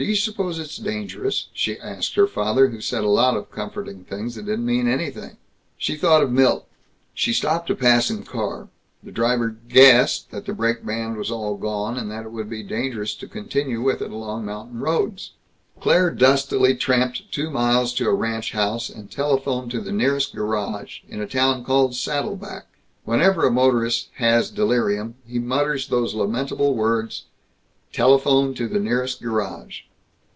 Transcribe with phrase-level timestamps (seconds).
[0.00, 4.02] "Do you suppose it's dangerous?" she asked her father, who said a lot of comforting
[4.04, 5.36] things that didn't mean anything.
[5.76, 6.66] She thought of Milt.
[7.12, 8.70] She stopped a passing car.
[9.02, 12.62] The driver "guessed" that the brake band was all gone, and that it would be
[12.62, 15.32] dangerous to continue with it along mountain roads.
[15.82, 21.00] Claire dustily tramped two miles to a ranch house, and telephoned to the nearest garage,
[21.10, 22.68] in a town called Saddle Back.
[23.04, 27.24] Whenever a motorist has delirium he mutters those lamentable words,
[27.92, 29.80] "Telephoned to the nearest garage."